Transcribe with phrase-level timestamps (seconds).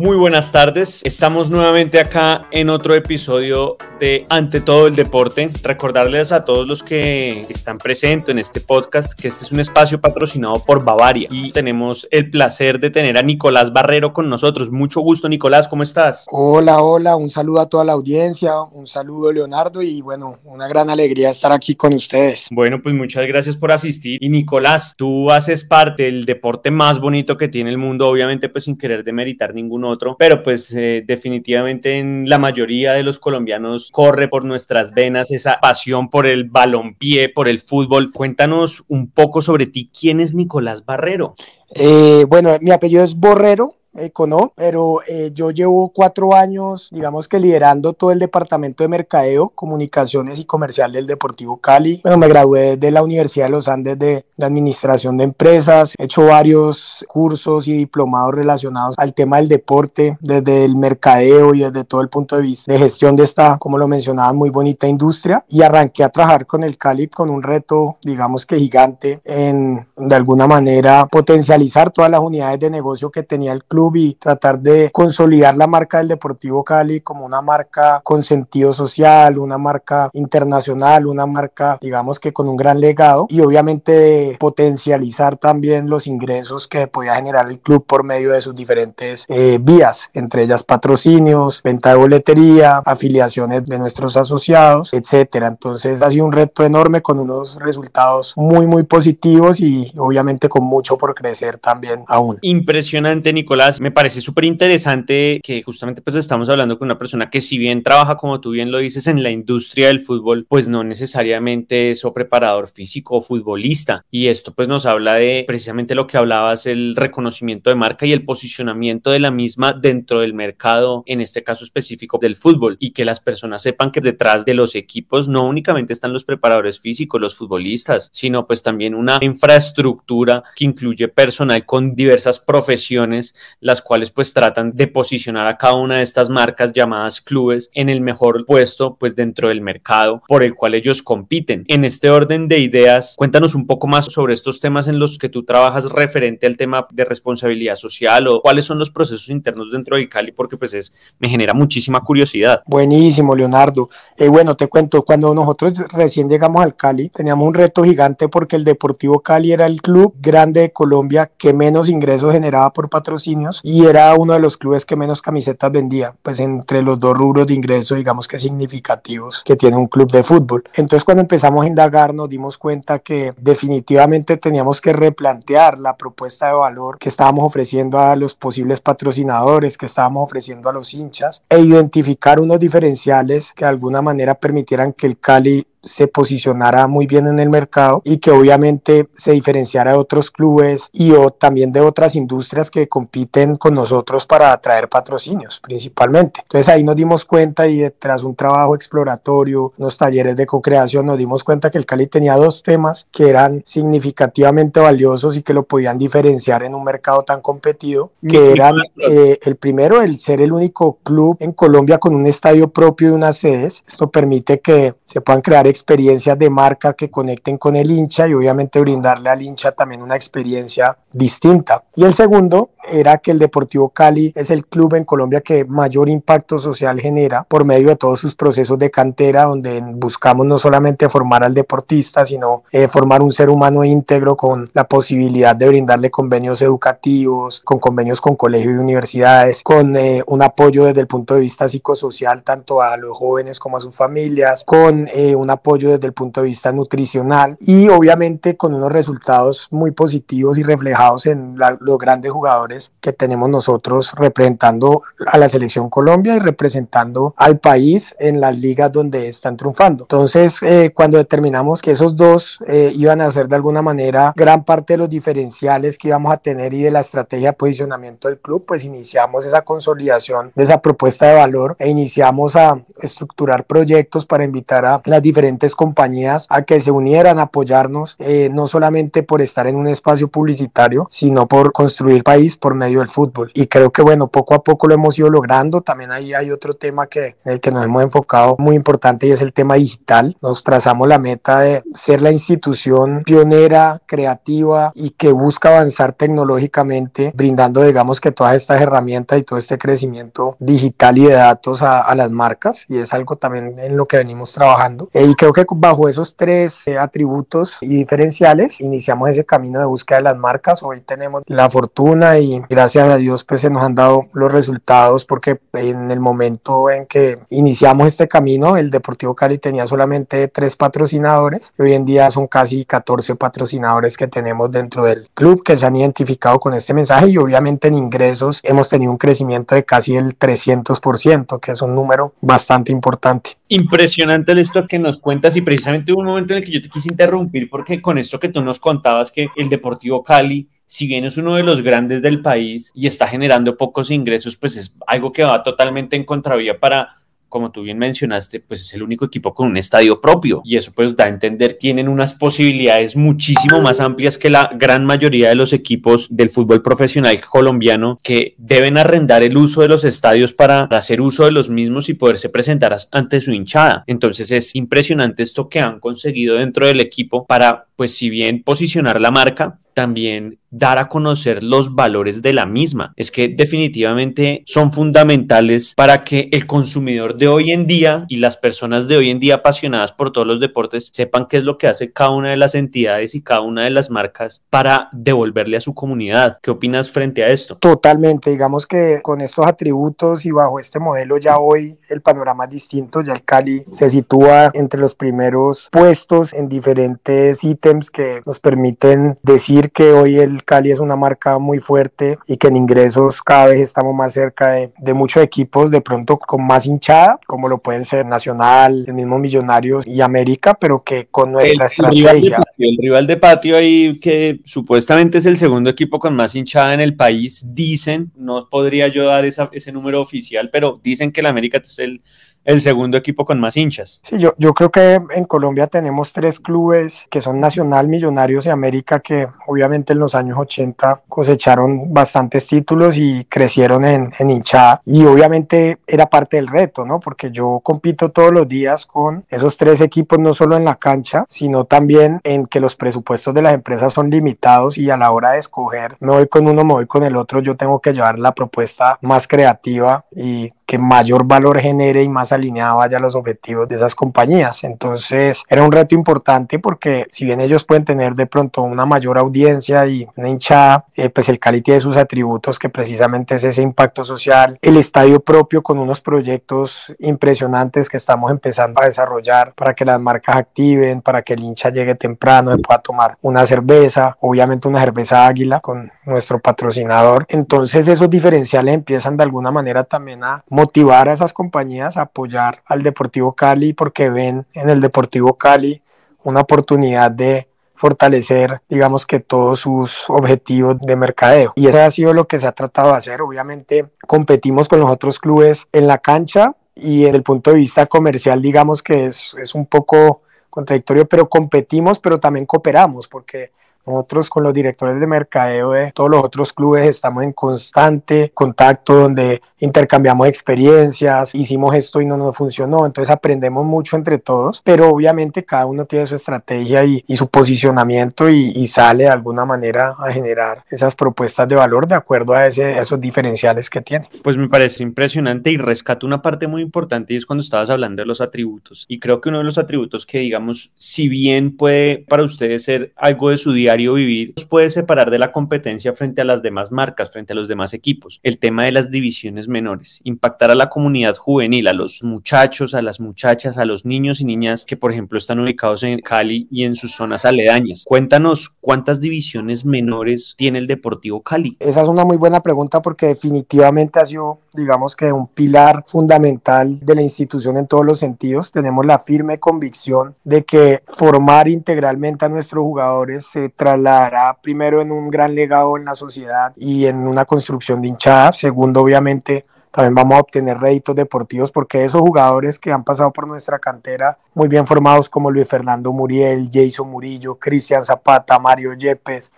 [0.00, 5.50] Muy buenas tardes, estamos nuevamente acá en otro episodio de Ante todo el deporte.
[5.64, 10.00] Recordarles a todos los que están presentes en este podcast que este es un espacio
[10.00, 14.70] patrocinado por Bavaria y tenemos el placer de tener a Nicolás Barrero con nosotros.
[14.70, 16.26] Mucho gusto Nicolás, ¿cómo estás?
[16.30, 20.90] Hola, hola, un saludo a toda la audiencia, un saludo Leonardo y bueno, una gran
[20.90, 22.46] alegría estar aquí con ustedes.
[22.52, 27.36] Bueno, pues muchas gracias por asistir y Nicolás, tú haces parte del deporte más bonito
[27.36, 31.98] que tiene el mundo, obviamente pues sin querer demeritar ninguno otro, pero pues eh, definitivamente
[31.98, 37.28] en la mayoría de los colombianos corre por nuestras venas esa pasión por el balompié,
[37.28, 38.12] por el fútbol.
[38.12, 41.34] Cuéntanos un poco sobre ti, ¿quién es Nicolás Barrero?
[41.70, 47.38] Eh, bueno, mi apellido es Borrero, Econo, pero eh, yo llevo cuatro años, digamos que
[47.38, 52.00] liderando todo el departamento de mercadeo, comunicaciones y comercial del Deportivo Cali.
[52.02, 56.04] Bueno, me gradué de la Universidad de los Andes de, de, Administración de Empresas, he
[56.04, 61.84] hecho varios cursos y diplomados relacionados al tema del deporte, desde el mercadeo y desde
[61.84, 65.44] todo el punto de vista de gestión de esta, como lo mencionaba, muy bonita industria.
[65.48, 70.14] Y arranqué a trabajar con el Cali con un reto, digamos que gigante, en de
[70.14, 71.57] alguna manera potencializar
[71.92, 75.98] todas las unidades de negocio que tenía el club y tratar de consolidar la marca
[75.98, 82.18] del Deportivo Cali como una marca con sentido social, una marca internacional, una marca digamos
[82.18, 87.58] que con un gran legado y obviamente potencializar también los ingresos que podía generar el
[87.58, 93.64] club por medio de sus diferentes eh, vías, entre ellas patrocinios, venta de boletería, afiliaciones
[93.64, 95.48] de nuestros asociados, etcétera.
[95.48, 100.64] Entonces ha sido un reto enorme con unos resultados muy muy positivos y obviamente con
[100.64, 102.36] mucho por crecer también aún.
[102.42, 107.40] Impresionante Nicolás, me parece súper interesante que justamente pues estamos hablando con una persona que
[107.40, 110.84] si bien trabaja como tú bien lo dices en la industria del fútbol, pues no
[110.84, 114.04] necesariamente es o preparador físico o futbolista.
[114.10, 118.12] Y esto pues nos habla de precisamente lo que hablabas, el reconocimiento de marca y
[118.12, 122.76] el posicionamiento de la misma dentro del mercado, en este caso específico del fútbol.
[122.80, 126.80] Y que las personas sepan que detrás de los equipos no únicamente están los preparadores
[126.80, 133.80] físicos, los futbolistas, sino pues también una infraestructura que incluye personal con diversas profesiones, las
[133.80, 138.00] cuales pues tratan de posicionar a cada una de estas marcas llamadas clubes en el
[138.00, 141.64] mejor puesto pues dentro del mercado por el cual ellos compiten.
[141.68, 145.28] En este orden de ideas, cuéntanos un poco más sobre estos temas en los que
[145.28, 149.96] tú trabajas referente al tema de responsabilidad social o cuáles son los procesos internos dentro
[149.96, 152.62] del Cali porque pues es, me genera muchísima curiosidad.
[152.66, 153.90] Buenísimo, Leonardo.
[154.16, 158.56] Eh, bueno, te cuento, cuando nosotros recién llegamos al Cali, teníamos un reto gigante porque
[158.56, 163.60] el Deportivo Cali era el club grande de Colombia que menos ingresos generaba por patrocinios
[163.62, 167.46] y era uno de los clubes que menos camisetas vendía, pues entre los dos rubros
[167.46, 170.64] de ingreso, digamos que significativos que tiene un club de fútbol.
[170.74, 176.48] Entonces cuando empezamos a indagar nos dimos cuenta que definitivamente teníamos que replantear la propuesta
[176.48, 181.42] de valor que estábamos ofreciendo a los posibles patrocinadores, que estábamos ofreciendo a los hinchas
[181.48, 187.06] e identificar unos diferenciales que de alguna manera permitieran que el Cali se posicionara muy
[187.06, 191.72] bien en el mercado y que obviamente se diferenciara de otros clubes y o también
[191.72, 196.40] de otras industrias que compiten con nosotros para atraer patrocinios principalmente.
[196.42, 201.18] Entonces ahí nos dimos cuenta y tras un trabajo exploratorio, unos talleres de co-creación, nos
[201.18, 205.64] dimos cuenta que el Cali tenía dos temas que eran significativamente valiosos y que lo
[205.64, 210.52] podían diferenciar en un mercado tan competido, que eran eh, el primero, el ser el
[210.52, 213.84] único club en Colombia con un estadio propio y unas sedes.
[213.86, 218.34] Esto permite que se puedan crear experiencias de marca que conecten con el hincha y
[218.34, 221.84] obviamente brindarle al hincha también una experiencia distinta.
[221.94, 226.08] Y el segundo era que el Deportivo Cali es el club en Colombia que mayor
[226.08, 231.08] impacto social genera por medio de todos sus procesos de cantera, donde buscamos no solamente
[231.08, 236.10] formar al deportista, sino eh, formar un ser humano íntegro con la posibilidad de brindarle
[236.10, 241.34] convenios educativos, con convenios con colegios y universidades, con eh, un apoyo desde el punto
[241.34, 246.12] de vista psicosocial tanto a los jóvenes como a sus familias, con eh, desde el
[246.12, 251.76] punto de vista nutricional y obviamente con unos resultados muy positivos y reflejados en la,
[251.80, 258.14] los grandes jugadores que tenemos nosotros representando a la selección Colombia y representando al país
[258.18, 260.04] en las ligas donde están triunfando.
[260.04, 264.64] Entonces, eh, cuando determinamos que esos dos eh, iban a ser de alguna manera gran
[264.64, 268.38] parte de los diferenciales que íbamos a tener y de la estrategia de posicionamiento del
[268.38, 274.26] club, pues iniciamos esa consolidación de esa propuesta de valor e iniciamos a estructurar proyectos
[274.26, 278.66] para invitar a las diferentes diferentes compañías a que se unieran a apoyarnos, eh, no
[278.66, 283.50] solamente por estar en un espacio publicitario, sino por construir país por medio del fútbol.
[283.54, 285.80] Y creo que bueno, poco a poco lo hemos ido logrando.
[285.80, 289.30] También ahí hay otro tema que, en el que nos hemos enfocado muy importante y
[289.30, 290.36] es el tema digital.
[290.42, 297.32] Nos trazamos la meta de ser la institución pionera, creativa y que busca avanzar tecnológicamente,
[297.34, 302.00] brindando digamos que todas estas herramientas y todo este crecimiento digital y de datos a,
[302.00, 302.84] a las marcas.
[302.88, 305.08] Y es algo también en lo que venimos trabajando.
[305.14, 309.86] Eh, y creo que bajo esos tres eh, atributos y diferenciales iniciamos ese camino de
[309.86, 310.82] búsqueda de las marcas.
[310.82, 315.24] Hoy tenemos la fortuna y gracias a Dios pues se nos han dado los resultados
[315.24, 320.74] porque en el momento en que iniciamos este camino el Deportivo Cali tenía solamente tres
[320.74, 325.76] patrocinadores y hoy en día son casi 14 patrocinadores que tenemos dentro del club que
[325.76, 329.84] se han identificado con este mensaje y obviamente en ingresos hemos tenido un crecimiento de
[329.84, 333.50] casi el 300% que es un número bastante importante.
[333.68, 336.88] Impresionante esto que nos cuentas y precisamente hubo un momento en el que yo te
[336.88, 341.26] quise interrumpir porque con esto que tú nos contabas que el Deportivo Cali si bien
[341.26, 345.30] es uno de los grandes del país y está generando pocos ingresos, pues es algo
[345.32, 347.10] que va totalmente en contravía para
[347.48, 350.92] como tú bien mencionaste, pues es el único equipo con un estadio propio y eso
[350.94, 355.54] pues da a entender tienen unas posibilidades muchísimo más amplias que la gran mayoría de
[355.54, 360.82] los equipos del fútbol profesional colombiano que deben arrendar el uso de los estadios para
[360.84, 364.04] hacer uso de los mismos y poderse presentar ante su hinchada.
[364.06, 369.20] Entonces es impresionante esto que han conseguido dentro del equipo para pues si bien posicionar
[369.20, 373.12] la marca, también dar a conocer los valores de la misma.
[373.16, 378.56] Es que definitivamente son fundamentales para que el consumidor de hoy en día y las
[378.56, 381.88] personas de hoy en día apasionadas por todos los deportes sepan qué es lo que
[381.88, 385.80] hace cada una de las entidades y cada una de las marcas para devolverle a
[385.80, 386.58] su comunidad.
[386.62, 387.76] ¿Qué opinas frente a esto?
[387.76, 392.70] Totalmente, digamos que con estos atributos y bajo este modelo ya hoy el panorama es
[392.70, 398.60] distinto, ya el Cali se sitúa entre los primeros puestos en diferentes ítems que nos
[398.60, 403.42] permiten decir que hoy el Cali es una marca muy fuerte y que en ingresos
[403.42, 407.78] cada vez estamos más cerca de, muchos equipos de pronto con más hinchada, como lo
[407.78, 412.62] pueden ser Nacional, el mismo Millonarios y América, pero que con nuestra estrategia.
[412.78, 417.00] el rival de patio ahí que supuestamente es el segundo equipo con más hinchada en
[417.00, 421.78] el país, dicen, no podría yo dar ese número oficial, pero dicen que el América
[421.78, 422.22] es el
[422.68, 424.20] el segundo equipo con más hinchas.
[424.22, 428.68] Sí, yo, yo creo que en Colombia tenemos tres clubes que son Nacional, Millonarios y
[428.68, 435.00] América, que obviamente en los años 80 cosecharon bastantes títulos y crecieron en, en hinchada.
[435.06, 437.20] Y obviamente era parte del reto, ¿no?
[437.20, 441.46] Porque yo compito todos los días con esos tres equipos, no solo en la cancha,
[441.48, 445.52] sino también en que los presupuestos de las empresas son limitados y a la hora
[445.52, 448.38] de escoger, me voy con uno, me voy con el otro, yo tengo que llevar
[448.38, 453.34] la propuesta más creativa y que mayor valor genere y más alineado vaya a los
[453.34, 454.84] objetivos de esas compañías.
[454.84, 459.36] Entonces era un reto importante porque si bien ellos pueden tener de pronto una mayor
[459.36, 463.82] audiencia y una hinchada, eh, pues el Cali tiene sus atributos que precisamente es ese
[463.82, 469.92] impacto social, el estadio propio con unos proyectos impresionantes que estamos empezando a desarrollar para
[469.92, 474.38] que las marcas activen, para que el hincha llegue temprano y pueda tomar una cerveza,
[474.40, 477.44] obviamente una cerveza águila con nuestro patrocinador.
[477.50, 482.82] Entonces esos diferenciales empiezan de alguna manera también a motivar a esas compañías a apoyar
[482.86, 486.02] al Deportivo Cali porque ven en el Deportivo Cali
[486.44, 491.72] una oportunidad de fortalecer, digamos que todos sus objetivos de mercadeo.
[491.74, 493.42] Y eso ha sido lo que se ha tratado de hacer.
[493.42, 498.06] Obviamente competimos con los otros clubes en la cancha y desde el punto de vista
[498.06, 503.72] comercial, digamos que es, es un poco contradictorio, pero competimos, pero también cooperamos, porque
[504.08, 509.14] nosotros con los directores de mercadeo de todos los otros clubes estamos en constante contacto
[509.14, 515.08] donde intercambiamos experiencias, hicimos esto y no nos funcionó, entonces aprendemos mucho entre todos, pero
[515.08, 520.32] obviamente cada uno tiene su estrategia y, su posicionamiento y, sale de alguna manera a
[520.32, 524.28] generar esas propuestas de valor de acuerdo a, ese, esos diferenciales que tiene.
[524.42, 528.22] Pues me parece impresionante y rescato una parte muy importante y es cuando estabas hablando
[528.22, 532.24] de los atributos y creo que uno de los atributos que digamos, si bien puede
[532.28, 536.40] para ustedes ser algo de su diario, vivir nos puede separar de la competencia frente
[536.40, 538.40] a las demás marcas, frente a los demás equipos.
[538.42, 543.02] El tema de las divisiones menores, impactar a la comunidad juvenil, a los muchachos, a
[543.02, 546.84] las muchachas, a los niños y niñas que, por ejemplo, están ubicados en Cali y
[546.84, 548.04] en sus zonas aledañas.
[548.04, 551.76] Cuéntanos cuántas divisiones menores tiene el Deportivo Cali.
[551.80, 556.98] Esa es una muy buena pregunta porque definitivamente ha sido, digamos que un pilar fundamental
[557.00, 558.72] de la institución en todos los sentidos.
[558.72, 565.12] Tenemos la firme convicción de que formar integralmente a nuestros jugadores se trasladará primero en
[565.12, 570.14] un gran legado en la sociedad y en una construcción de hinchada, segundo obviamente también
[570.14, 574.68] vamos a obtener réditos deportivos porque esos jugadores que han pasado por nuestra cantera, muy
[574.68, 579.50] bien formados como Luis Fernando Muriel, Jason Murillo, Cristian Zapata, Mario Yepes,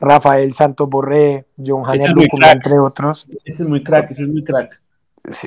[0.00, 3.26] Rafael Santos Borré, John Janer Lucumí, entre otros.
[3.44, 4.80] Ese es muy crack, ese es muy crack.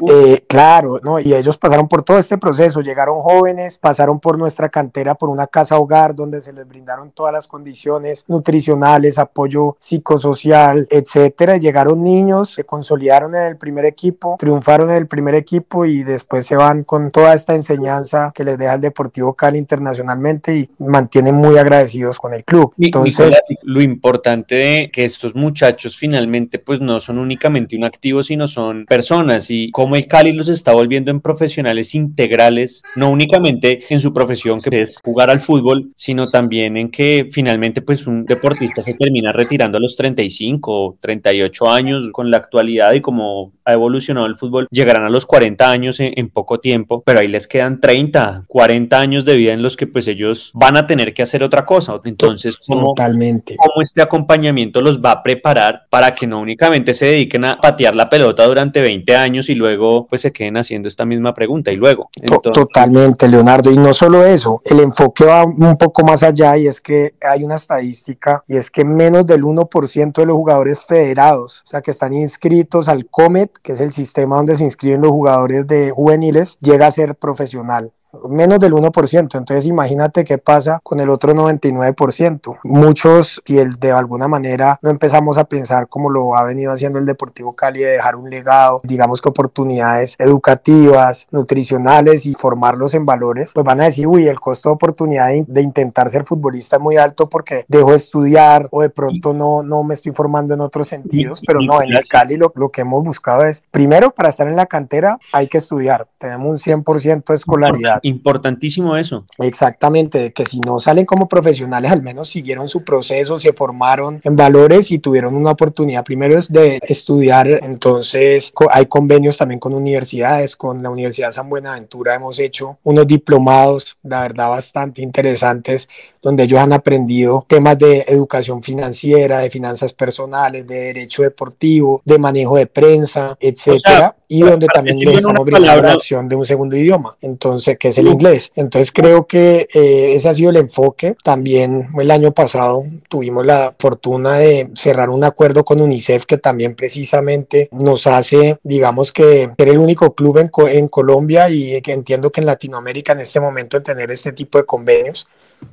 [0.09, 1.19] Eh, claro, ¿no?
[1.19, 5.45] Y ellos pasaron por todo este proceso, llegaron jóvenes, pasaron por nuestra cantera, por una
[5.45, 11.57] casa hogar donde se les brindaron todas las condiciones nutricionales, apoyo psicosocial, etcétera.
[11.57, 16.47] Llegaron niños, se consolidaron en el primer equipo, triunfaron en el primer equipo y después
[16.47, 21.35] se van con toda esta enseñanza que les deja el Deportivo Cali internacionalmente y mantienen
[21.35, 22.73] muy agradecidos con el club.
[22.79, 28.47] Entonces, lo importante de que estos muchachos finalmente pues no son únicamente un activo, sino
[28.47, 33.99] son personas y cómo el Cali los está volviendo en profesionales integrales, no únicamente en
[33.99, 38.81] su profesión que es jugar al fútbol, sino también en que finalmente pues un deportista
[38.81, 43.73] se termina retirando a los 35 o 38 años con la actualidad y como ha
[43.73, 47.81] evolucionado el fútbol, llegarán a los 40 años en, poco tiempo, pero ahí les quedan
[47.81, 51.43] 30, 40 años de vida en los que pues ellos van a tener que hacer
[51.43, 51.99] otra cosa.
[52.05, 53.55] Entonces, ¿cómo, Totalmente.
[53.57, 57.95] ¿cómo este acompañamiento los va a preparar para que no únicamente se dediquen a patear
[57.95, 61.75] la pelota durante 20 años y luego pues se queden haciendo esta misma pregunta y
[61.75, 62.09] luego.
[62.53, 63.71] Totalmente, Leonardo.
[63.71, 67.43] Y no solo eso, el enfoque va un poco más allá y es que hay
[67.43, 71.91] una estadística y es que menos del 1% de los jugadores federados, o sea, que
[71.91, 76.57] están inscritos al COMET, que es el sistema donde se inscriben los jugadores de juveniles,
[76.61, 77.91] llega a ser profesional
[78.29, 79.37] menos del 1%.
[79.37, 82.59] Entonces imagínate qué pasa con el otro 99%.
[82.63, 86.99] Muchos, si el, de alguna manera no empezamos a pensar como lo ha venido haciendo
[86.99, 93.05] el Deportivo Cali, de dejar un legado, digamos que oportunidades educativas, nutricionales y formarlos en
[93.05, 96.81] valores, pues van a decir, uy, el costo de oportunidad de, intentar ser futbolista es
[96.81, 100.61] muy alto porque dejo de estudiar o de pronto no, no me estoy formando en
[100.61, 104.29] otros sentidos, pero no, en el Cali lo, lo que hemos buscado es, primero, para
[104.29, 109.25] estar en la cantera hay que estudiar, tenemos un 100% de escolaridad Importantísimo eso.
[109.37, 114.37] Exactamente, que si no salen como profesionales, al menos siguieron su proceso, se formaron en
[114.37, 117.47] valores y tuvieron una oportunidad primero es de estudiar.
[117.63, 123.97] Entonces, hay convenios también con universidades, con la Universidad San Buenaventura hemos hecho unos diplomados,
[124.03, 125.89] la verdad, bastante interesantes,
[126.21, 132.17] donde ellos han aprendido temas de educación financiera, de finanzas personales, de derecho deportivo, de
[132.17, 136.75] manejo de prensa, etcétera, y donde también les estamos brindando la opción de un segundo
[136.75, 137.15] idioma.
[137.21, 138.51] Entonces, que es el inglés.
[138.55, 141.15] Entonces creo que eh, ese ha sido el enfoque.
[141.23, 146.75] También el año pasado tuvimos la fortuna de cerrar un acuerdo con UNICEF que también
[146.75, 152.31] precisamente nos hace, digamos que ser el único club en, en Colombia y que entiendo
[152.31, 155.27] que en Latinoamérica en este momento en tener este tipo de convenios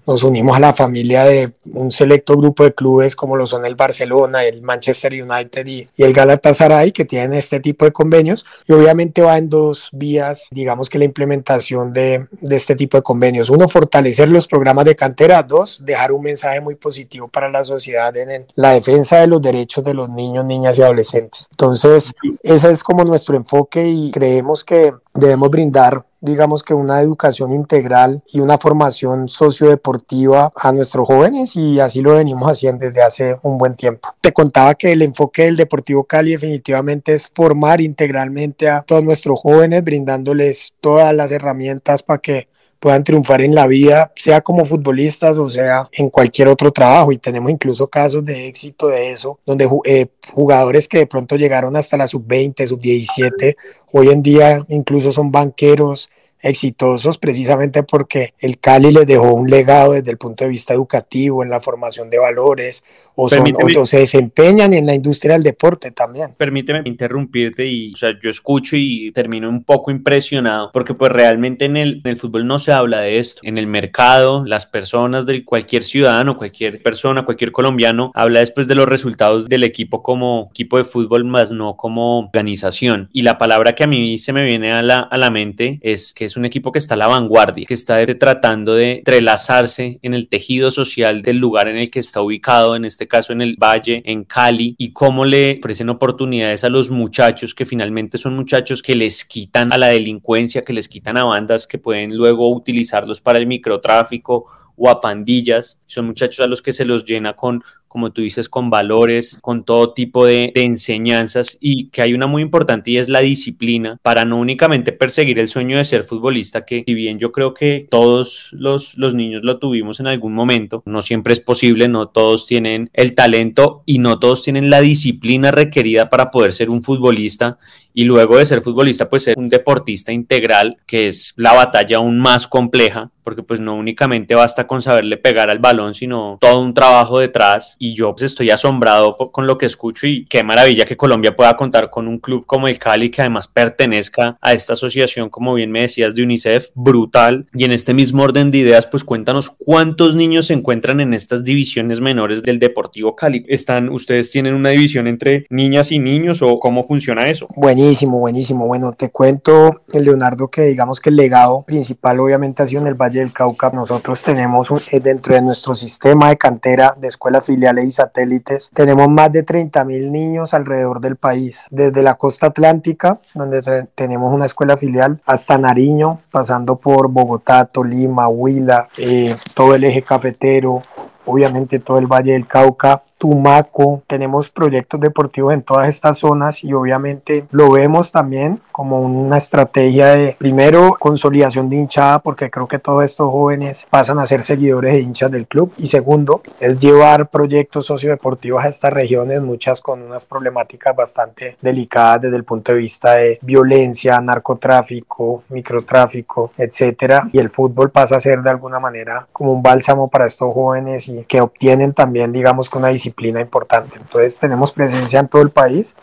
[0.06, 3.74] nos unimos a la familia de un selecto grupo de clubes como lo son el
[3.74, 9.22] Barcelona, el Manchester United y, el Galatasaray que tienen este tipo de convenios y obviamente
[9.22, 13.50] va en dos vías, digamos que la implementación de, de este tipo de convenios.
[13.50, 15.42] Uno, fortalecer los programas de cantera.
[15.42, 19.84] Dos, dejar un mensaje muy positivo para la sociedad en la defensa de los derechos
[19.84, 21.48] de los niños, niñas y adolescentes.
[21.50, 27.52] Entonces, ese es como nuestro enfoque y creemos que debemos brindar digamos que una educación
[27.52, 33.36] integral y una formación sociodeportiva a nuestros jóvenes y así lo venimos haciendo desde hace
[33.42, 34.08] un buen tiempo.
[34.22, 39.38] Te contaba que el enfoque del Deportivo Cali definitivamente es formar integralmente a todos nuestros
[39.38, 42.48] jóvenes, brindándoles todas las herramientas para que
[42.84, 47.12] puedan triunfar en la vida, sea como futbolistas o sea en cualquier otro trabajo.
[47.12, 51.76] Y tenemos incluso casos de éxito de eso, donde eh, jugadores que de pronto llegaron
[51.76, 53.56] hasta la sub-20, sub-17,
[53.90, 56.10] hoy en día incluso son banqueros,
[56.44, 61.42] exitosos precisamente porque el Cali les dejó un legado desde el punto de vista educativo,
[61.42, 62.84] en la formación de valores,
[63.16, 63.44] o, son,
[63.76, 66.34] o, se desempeñan en la industria del deporte también.
[66.36, 71.64] Permíteme interrumpirte y, o sea, yo escucho y termino un poco impresionado porque pues realmente
[71.64, 73.40] en el, en el fútbol no se habla de esto.
[73.44, 78.74] En el mercado, las personas de cualquier ciudadano, cualquier persona, cualquier colombiano habla después de
[78.74, 83.08] los resultados del equipo como equipo de fútbol, más no como organización.
[83.12, 86.12] Y la palabra que a mí se me viene a la, a la mente es
[86.12, 90.14] que es un equipo que está a la vanguardia, que está tratando de entrelazarse en
[90.14, 93.56] el tejido social del lugar en el que está ubicado, en este caso en el
[93.56, 98.82] Valle, en Cali, y cómo le ofrecen oportunidades a los muchachos que finalmente son muchachos
[98.82, 103.20] que les quitan a la delincuencia, que les quitan a bandas que pueden luego utilizarlos
[103.20, 105.80] para el microtráfico o a pandillas.
[105.86, 107.62] Son muchachos a los que se los llena con
[107.94, 112.42] como tú dices, con valores, con todo tipo de, enseñanzas y que hay una muy
[112.42, 116.82] importante y es la disciplina para no únicamente perseguir el sueño de ser futbolista, que
[116.84, 121.02] si bien yo creo que todos los, los niños lo tuvimos en algún momento, no
[121.02, 126.10] siempre es posible, no todos tienen el talento y no todos tienen la disciplina requerida
[126.10, 127.58] para poder ser un futbolista
[127.92, 132.18] y luego de ser futbolista, pues ser un deportista integral, que es la batalla aún
[132.18, 136.74] más compleja, porque pues no únicamente basta con saberle pegar al balón, sino todo un
[136.74, 140.96] trabajo detrás y yo pues estoy asombrado con lo que escucho y qué maravilla que
[140.96, 145.30] Colombia pueda contar con un club como el Cali que además pertenezca a esta asociación,
[145.30, 147.46] como bien me decías, de UNICEF, brutal.
[147.54, 151.44] Y en este mismo orden de ideas, pues cuéntanos cuántos niños se encuentran en estas
[151.44, 153.44] divisiones menores del Deportivo Cali.
[153.48, 157.48] ¿Están, ustedes tienen una división entre niñas y niños o cómo funciona eso?
[157.56, 158.66] Buenísimo, buenísimo.
[158.66, 162.94] Bueno, te cuento, Leonardo, que digamos que el legado principal obviamente ha sido en el
[162.94, 163.70] Valle del Cauca.
[163.70, 169.08] Nosotros tenemos eh, dentro de nuestro sistema de cantera de escuelas filiales y satélites, tenemos
[169.08, 173.62] más de 30 mil niños alrededor del país, desde la costa atlántica, donde
[173.94, 180.02] tenemos una escuela filial, hasta Nariño, pasando por Bogotá, Tolima, Huila, eh, todo el eje
[180.02, 180.82] cafetero,
[181.26, 186.74] obviamente todo el Valle del Cauca, Tumaco, tenemos proyectos deportivos en todas estas zonas y
[186.74, 192.78] obviamente lo vemos también como una estrategia de primero consolidación de hinchada porque creo que
[192.78, 197.30] todos estos jóvenes pasan a ser seguidores de hinchas del club y segundo es llevar
[197.30, 202.78] proyectos sociodeportivos a estas regiones, muchas con unas problemáticas bastante delicadas desde el punto de
[202.78, 209.26] vista de violencia, narcotráfico, microtráfico, etcétera y el fútbol pasa a ser de alguna manera
[209.32, 213.96] como un bálsamo para estos jóvenes y que obtienen también digamos con una disciplina importante.
[213.96, 215.96] Entonces tenemos presencia en todo el país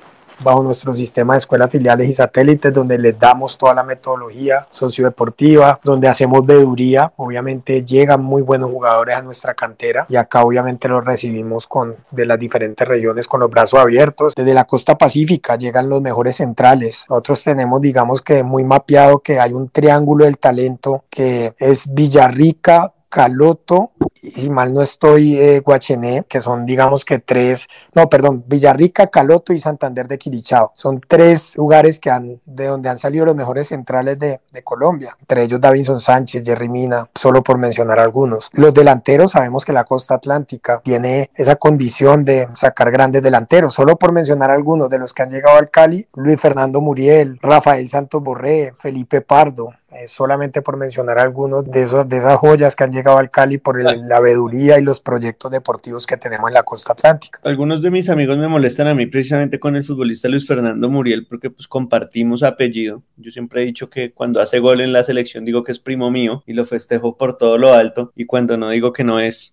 [0.43, 5.79] bajo nuestro sistema de escuelas filiales y satélites, donde les damos toda la metodología sociodeportiva,
[5.83, 7.11] donde hacemos veeduría.
[7.17, 12.25] Obviamente llegan muy buenos jugadores a nuestra cantera y acá obviamente los recibimos con de
[12.25, 14.33] las diferentes regiones con los brazos abiertos.
[14.35, 17.05] Desde la costa pacífica llegan los mejores centrales.
[17.09, 22.93] Nosotros tenemos, digamos que muy mapeado que hay un triángulo del talento que es Villarrica,
[23.09, 23.91] Caloto
[24.21, 29.07] y si mal no estoy, eh, Guachené, que son digamos que tres, no, perdón, Villarrica,
[29.07, 30.71] Caloto y Santander de Quilichao.
[30.75, 35.15] Son tres lugares que han, de donde han salido los mejores centrales de, de Colombia,
[35.19, 38.49] entre ellos Davinson Sánchez, Jerry Mina, solo por mencionar algunos.
[38.53, 43.97] Los delanteros, sabemos que la costa atlántica tiene esa condición de sacar grandes delanteros, solo
[43.97, 48.21] por mencionar algunos de los que han llegado al Cali, Luis Fernando Muriel, Rafael Santos
[48.21, 52.91] Borré, Felipe Pardo, eh, solamente por mencionar algunos de, esos, de esas joyas que han
[52.93, 56.93] llegado al Cali por la veeduría y los proyectos deportivos que tenemos en la costa
[56.93, 57.39] atlántica.
[57.43, 61.25] Algunos de mis amigos me molestan a mí precisamente con el futbolista Luis Fernando Muriel
[61.27, 63.03] porque pues compartimos apellido.
[63.17, 66.09] Yo siempre he dicho que cuando hace gol en la selección digo que es primo
[66.09, 69.51] mío y lo festejo por todo lo alto y cuando no digo que no es.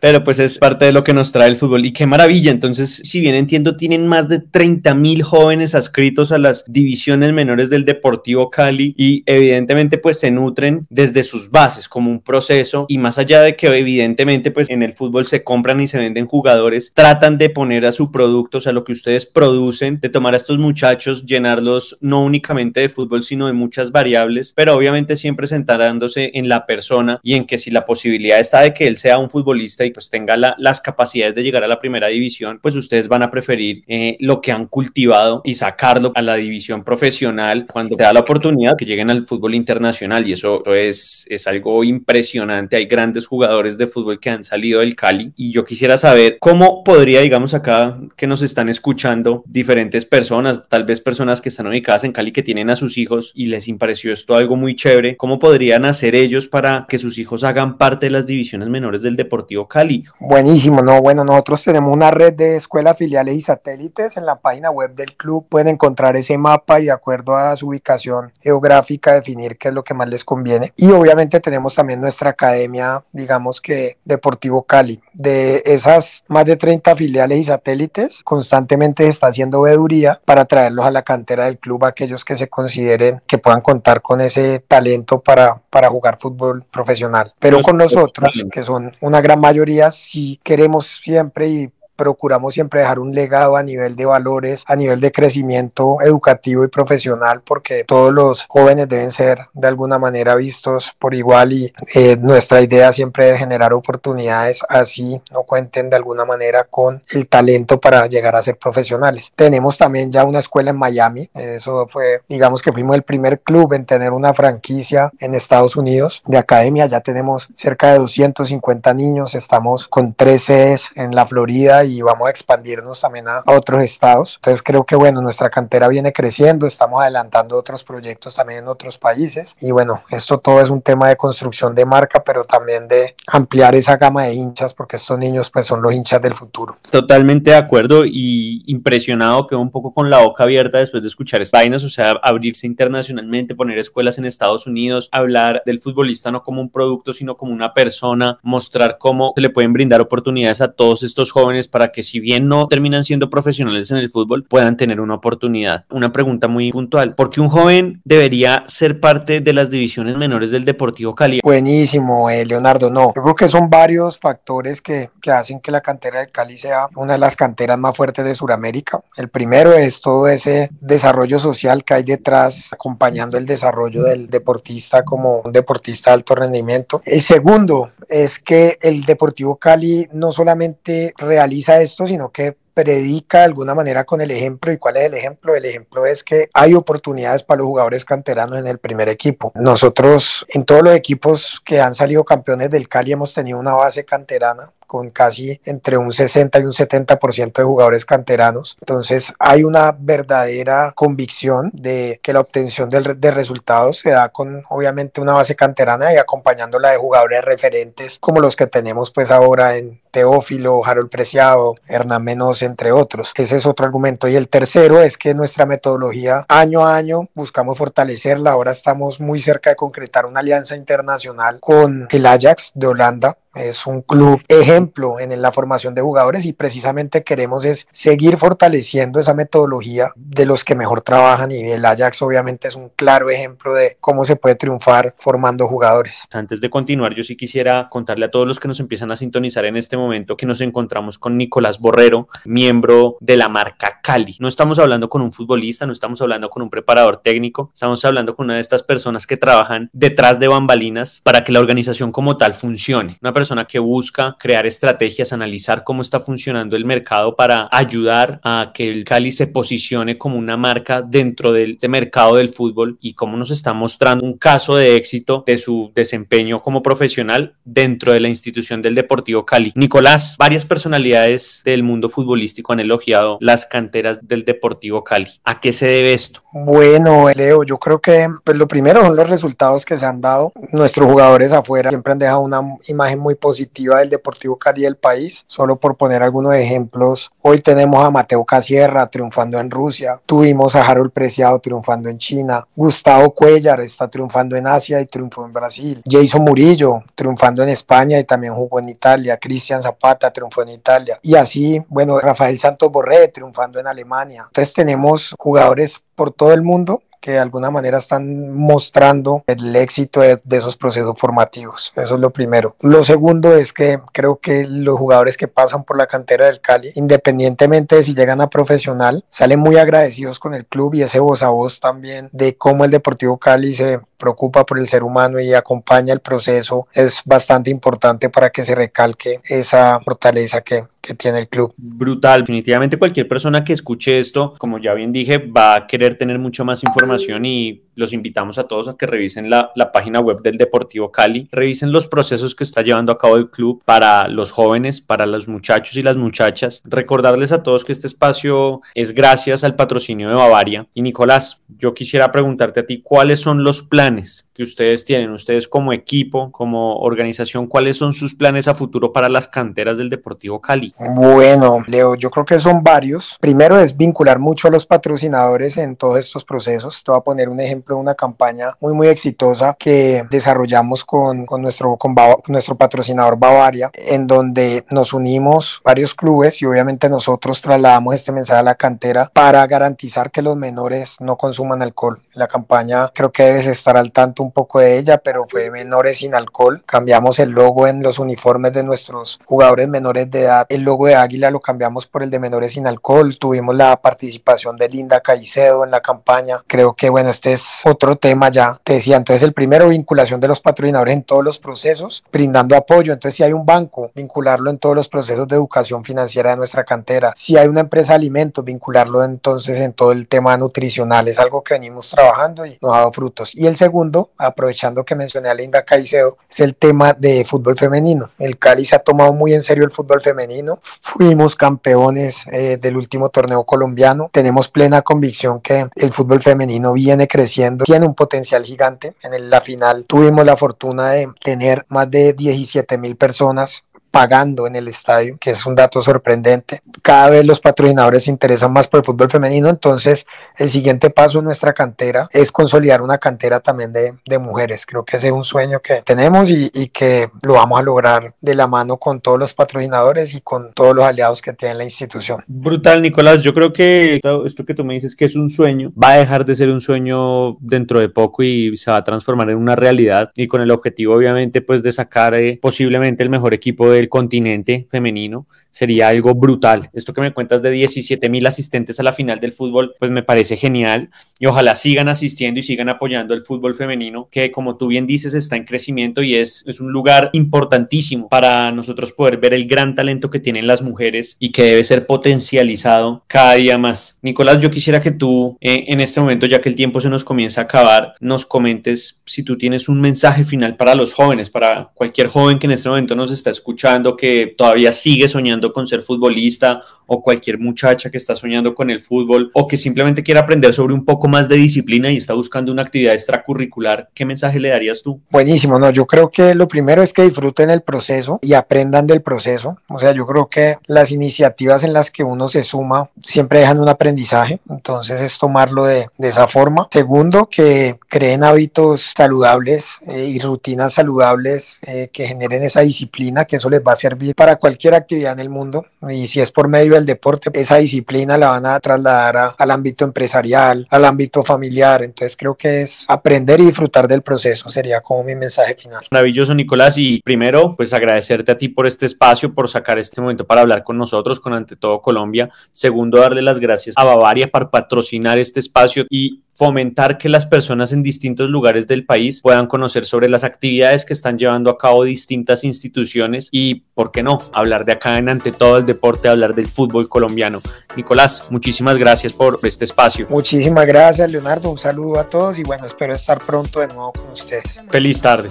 [0.00, 2.52] Pero pues es parte de lo que nos trae el fútbol y qué maravilla.
[2.52, 7.70] Entonces, si bien entiendo, tienen más de 30 mil jóvenes adscritos a las divisiones menores
[7.70, 12.86] del Deportivo Cali y evidentemente evidentemente pues se nutren desde sus bases como un proceso
[12.88, 16.26] y más allá de que evidentemente pues en el fútbol se compran y se venden
[16.26, 20.34] jugadores, tratan de poner a su producto, o sea, lo que ustedes producen, de tomar
[20.34, 25.46] a estos muchachos, llenarlos no únicamente de fútbol, sino de muchas variables, pero obviamente siempre
[25.46, 29.18] centrándose en la persona y en que si la posibilidad está de que él sea
[29.18, 33.08] un futbolista y pues tenga las capacidades de llegar a la primera división, pues ustedes
[33.08, 37.96] van a preferir eh, lo que han cultivado y sacarlo a la división profesional cuando
[37.96, 41.84] te da la oportunidad que lleguen al fútbol fútbol internacional y eso es, es algo
[41.84, 42.76] impresionante.
[42.76, 46.82] Hay grandes jugadores de fútbol que han salido del Cali y yo quisiera saber cómo
[46.82, 52.02] podría, digamos acá que nos están escuchando diferentes personas, tal vez personas que están ubicadas
[52.02, 55.38] en Cali que tienen a sus hijos y les pareció esto algo muy chévere, cómo
[55.38, 59.68] podrían hacer ellos para que sus hijos hagan parte de las divisiones menores del Deportivo
[59.68, 60.04] Cali.
[60.20, 64.70] Buenísimo, no, bueno, nosotros tenemos una red de escuelas filiales y satélites en la página
[64.70, 69.22] web del club, pueden encontrar ese mapa y de acuerdo a su ubicación geográfica de
[69.28, 70.72] definir qué es lo que más les conviene.
[70.76, 75.00] Y obviamente tenemos también nuestra academia, digamos que Deportivo Cali.
[75.12, 80.86] De esas más de 30 filiales y satélites, constantemente se está haciendo veeduría para traerlos
[80.86, 85.20] a la cantera del club, aquellos que se consideren que puedan contar con ese talento
[85.20, 87.34] para, para jugar fútbol profesional.
[87.38, 93.00] Pero con nosotros, que son una gran mayoría, si queremos siempre y procuramos siempre dejar
[93.00, 98.14] un legado a nivel de valores, a nivel de crecimiento educativo y profesional, porque todos
[98.14, 103.30] los jóvenes deben ser de alguna manera vistos por igual y eh, nuestra idea siempre
[103.30, 108.42] es generar oportunidades así no cuenten de alguna manera con el talento para llegar a
[108.42, 109.32] ser profesionales.
[109.34, 113.72] Tenemos también ya una escuela en Miami, eso fue, digamos que fuimos el primer club
[113.72, 119.34] en tener una franquicia en Estados Unidos de academia, ya tenemos cerca de 250 niños,
[119.34, 124.36] estamos con 13 en la Florida y vamos a expandirnos también a, otros estados.
[124.36, 128.98] Entonces creo que bueno, nuestra cantera viene creciendo, estamos adelantando otros proyectos también en otros
[128.98, 133.14] países y bueno, esto todo es un tema de construcción de marca, pero también de
[133.26, 136.76] ampliar esa gama de hinchas porque estos niños pues son los hinchas del futuro.
[136.90, 141.42] Totalmente de acuerdo y impresionado quedo un poco con la boca abierta después de escuchar
[141.42, 146.42] estas vainas, o sea, abrirse internacionalmente, poner escuelas en Estados Unidos, hablar del futbolista no
[146.42, 150.72] como un producto, sino como una persona, mostrar cómo se le pueden brindar oportunidades a
[150.72, 154.76] todos estos jóvenes para que si bien no terminan siendo profesionales en el fútbol, puedan
[154.76, 155.84] tener una oportunidad.
[155.90, 160.50] Una pregunta muy puntual, ¿por qué un joven debería ser parte de las divisiones menores
[160.50, 161.40] del Deportivo Cali?
[161.42, 165.80] Buenísimo, eh, Leonardo, no, yo creo que son varios factores que, que hacen que la
[165.80, 169.00] cantera de Cali sea una de las canteras más fuertes de Sudamérica.
[169.16, 175.04] El primero es todo ese desarrollo social que hay detrás acompañando el desarrollo del deportista
[175.04, 177.02] como un deportista de alto rendimiento.
[177.04, 183.44] El segundo es que el Deportivo Cali no solamente realiza esto, sino que predica de
[183.44, 184.72] alguna manera con el ejemplo.
[184.72, 185.54] ¿Y cuál es el ejemplo?
[185.54, 189.52] El ejemplo es que hay oportunidades para los jugadores canteranos en el primer equipo.
[189.56, 194.04] Nosotros en todos los equipos que han salido campeones del Cali hemos tenido una base
[194.04, 198.76] canterana con casi entre un 60 y un 70% de jugadores canteranos.
[198.80, 204.64] Entonces hay una verdadera convicción de que la obtención de, de, resultados se da con
[204.70, 209.76] obviamente una base canterana y acompañándola de jugadores referentes como los que tenemos pues ahora
[209.76, 213.32] en Teófilo, Harold Preciado, Hernán Menos, entre otros.
[213.36, 214.26] Ese es otro argumento.
[214.26, 218.52] Y el tercero es que nuestra metodología año a año buscamos fortalecerla.
[218.52, 223.86] Ahora estamos muy cerca de concretar una alianza internacional con el Ajax de Holanda es
[223.86, 224.40] un club
[224.78, 230.46] ejemplo en la formación de jugadores y precisamente queremos es seguir fortaleciendo esa metodología de
[230.46, 234.36] los que mejor trabajan y el Ajax obviamente es un claro ejemplo de cómo se
[234.36, 236.22] puede triunfar formando jugadores.
[236.32, 239.64] Antes de continuar, yo sí quisiera contarle a todos los que nos empiezan a sintonizar
[239.64, 244.36] en este momento que nos encontramos con Nicolás Borrero, miembro de la marca Cali.
[244.38, 248.36] No estamos hablando con un futbolista, no estamos hablando con un preparador técnico, estamos hablando
[248.36, 252.36] con una de estas personas que trabajan detrás de bambalinas para que la organización como
[252.36, 253.18] tal funcione.
[253.20, 258.70] Una persona que busca crear estrategias, analizar cómo está funcionando el mercado para ayudar a
[258.72, 263.14] que el Cali se posicione como una marca dentro del este mercado del fútbol y
[263.14, 268.20] cómo nos está mostrando un caso de éxito de su desempeño como profesional dentro de
[268.20, 269.72] la institución del Deportivo Cali.
[269.74, 275.28] Nicolás, varias personalidades del mundo futbolístico han elogiado las canteras del Deportivo Cali.
[275.44, 276.42] ¿A qué se debe esto?
[276.52, 280.52] Bueno, Leo, yo creo que pues, lo primero son los resultados que se han dado.
[280.72, 285.44] Nuestros jugadores afuera siempre han dejado una imagen muy positiva del Deportivo Cali del país.
[285.46, 290.82] Solo por poner algunos ejemplos, hoy tenemos a Mateo Casierra triunfando en Rusia, tuvimos a
[290.82, 296.02] Harold Preciado triunfando en China, Gustavo Cuellar está triunfando en Asia y triunfó en Brasil,
[296.04, 301.18] Jason Murillo triunfando en España y también jugó en Italia, Cristian Zapata triunfó en Italia
[301.22, 304.44] y así, bueno, Rafael Santos Borré triunfando en Alemania.
[304.46, 310.20] Entonces tenemos jugadores por todo el mundo que de alguna manera están mostrando el éxito
[310.20, 311.92] de, esos procesos formativos.
[311.96, 312.76] Eso es lo primero.
[312.80, 316.92] Lo segundo es que creo que los jugadores que pasan por la cantera del Cali,
[316.94, 321.42] independientemente de si llegan a profesional, salen muy agradecidos con el club y ese voz
[321.42, 325.54] a voz también de cómo el Deportivo Cali se preocupa por el ser humano y
[325.54, 331.38] acompaña el proceso es bastante importante para que se recalque esa fortaleza que, que tiene
[331.40, 331.72] el club.
[331.76, 336.38] Brutal, definitivamente cualquier persona que escuche esto, como ya bien dije, va a querer tener
[336.38, 340.40] mucho más información y los invitamos a todos a que revisen la, la, página web
[340.40, 344.52] del Deportivo Cali, revisen los procesos que está llevando a cabo el club para los
[344.52, 346.82] jóvenes, para los muchachos y las muchachas.
[346.84, 350.86] Recordarles a todos que este espacio es gracias al patrocinio de Bavaria.
[350.94, 354.47] Y Nicolás, yo quisiera preguntarte a ti, ¿cuáles son los planes planes.
[354.58, 359.28] Que ustedes tienen, ustedes como equipo, como organización, cuáles son sus planes a futuro para
[359.28, 360.92] las canteras del Deportivo Cali?
[361.14, 363.36] Bueno, Leo, yo creo que son varios.
[363.40, 367.04] Primero es vincular mucho a los patrocinadores en todos estos procesos.
[367.04, 371.46] Te voy a poner un ejemplo de una campaña muy, muy exitosa que desarrollamos con,
[371.46, 372.16] con nuestro, con
[372.48, 378.58] nuestro patrocinador Bavaria, en donde nos unimos varios clubes y obviamente nosotros trasladamos este mensaje
[378.58, 382.20] a la cantera para garantizar que los menores no consuman alcohol.
[382.32, 386.34] La campaña creo que debes estar al tanto poco de ella, pero fue menores sin
[386.34, 386.82] alcohol.
[386.86, 390.66] Cambiamos el logo en los uniformes de nuestros jugadores menores de edad.
[390.68, 393.38] El logo de Águila lo cambiamos por el de menores sin alcohol.
[393.38, 396.56] Tuvimos la participación de Linda Caicedo en la campaña.
[396.66, 398.78] Creo que bueno, este es otro tema ya.
[398.84, 403.12] Te decía, entonces el primero, vinculación de los patrocinadores en todos los procesos, brindando apoyo.
[403.12, 406.84] Entonces si hay un banco, vincularlo en todos los procesos de educación financiera de nuestra
[406.84, 407.32] cantera.
[407.34, 411.28] Si hay una empresa de alimentos, vincularlo entonces en todo el tema nutricional.
[411.28, 413.54] Es algo que venimos trabajando y nos ha dado frutos.
[413.54, 418.30] Y el segundo, aprovechando que mencioné a Linda Caicedo, es el tema de fútbol femenino.
[418.38, 420.80] El Cali se ha tomado muy en serio el fútbol femenino.
[421.00, 424.30] Fuimos campeones eh, del último torneo colombiano.
[424.32, 429.14] Tenemos plena convicción que el fútbol femenino viene creciendo, tiene un potencial gigante.
[429.22, 434.76] En la final tuvimos la fortuna de tener más de 17 mil personas pagando en
[434.76, 436.80] el estadio, que es un dato sorprendente.
[437.02, 441.38] Cada vez los patrocinadores se interesan más por el fútbol femenino, entonces el siguiente paso
[441.38, 444.86] en nuestra cantera es consolidar una cantera también de, de mujeres.
[444.86, 448.34] Creo que ese es un sueño que tenemos y, y, que lo vamos a lograr
[448.40, 451.84] de la mano con todos los patrocinadores y con todos los aliados que tiene la
[451.84, 452.42] institución.
[452.46, 453.40] Brutal, Nicolás.
[453.40, 456.44] Yo creo que esto que tú me dices que es un sueño, va a dejar
[456.44, 460.30] de ser un sueño dentro de poco y se va a transformar en una realidad
[460.34, 464.86] y con el objetivo obviamente pues de sacar eh, posiblemente el mejor equipo del continente
[464.88, 466.88] femenino sería algo brutal.
[466.92, 470.22] Esto que me cuentas de 17 mil asistentes a la final del fútbol, pues me
[470.22, 474.88] parece genial y ojalá sigan asistiendo y sigan apoyando el fútbol femenino, que como tú
[474.88, 479.54] bien dices está en crecimiento y es, es un lugar importantísimo para nosotros poder ver
[479.54, 484.18] el gran talento que tienen las mujeres y que debe ser potencializado cada día más.
[484.22, 487.24] Nicolás, yo quisiera que tú eh, en este momento, ya que el tiempo se nos
[487.24, 491.90] comienza a acabar, nos comentes si tú tienes un mensaje final para los jóvenes, para
[491.94, 496.02] cualquier joven que en este momento nos está escuchando, que todavía sigue soñando con ser
[496.02, 500.72] futbolista o cualquier muchacha que está soñando con el fútbol o que simplemente quiere aprender
[500.74, 504.70] sobre un poco más de disciplina y está buscando una actividad extracurricular, ¿qué mensaje le
[504.70, 505.20] darías tú?
[505.30, 509.22] Buenísimo, no, yo creo que lo primero es que disfruten el proceso y aprendan del
[509.22, 509.78] proceso.
[509.88, 513.80] O sea, yo creo que las iniciativas en las que uno se suma siempre dejan
[513.80, 516.88] un aprendizaje, entonces es tomarlo de, de esa forma.
[516.90, 523.56] Segundo, que creen hábitos saludables eh, y rutinas saludables eh, que generen esa disciplina, que
[523.56, 526.68] eso les va a servir para cualquier actividad en el mundo y si es por
[526.68, 531.42] medio del deporte, esa disciplina la van a trasladar a, al ámbito empresarial, al ámbito
[531.42, 532.02] familiar.
[532.04, 536.04] Entonces creo que es aprender y disfrutar del proceso, sería como mi mensaje final.
[536.10, 536.96] Maravilloso, Nicolás.
[536.98, 540.84] Y primero, pues agradecerte a ti por este espacio, por sacar este momento para hablar
[540.84, 542.50] con nosotros, con Ante Todo Colombia.
[542.72, 547.92] Segundo, darle las gracias a Bavaria por patrocinar este espacio y fomentar que las personas
[547.92, 552.02] en distintos lugares del país puedan conocer sobre las actividades que están llevando a cabo
[552.02, 556.54] distintas instituciones y, ¿por qué no?, hablar de acá en ante todo el deporte, hablar
[556.54, 557.60] del fútbol colombiano.
[557.96, 560.26] Nicolás, muchísimas gracias por este espacio.
[560.28, 561.70] Muchísimas gracias, Leonardo.
[561.70, 564.80] Un saludo a todos y bueno, espero estar pronto de nuevo con ustedes.
[564.90, 565.48] Feliz tarde.